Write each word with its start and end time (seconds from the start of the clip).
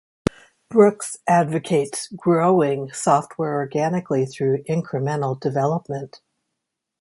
Brooks 0.67 1.17
advocates 1.27 2.07
"growing" 2.17 2.89
software 2.91 3.53
organically 3.53 4.25
through 4.25 4.63
incremental 4.63 5.39
development. 5.39 6.21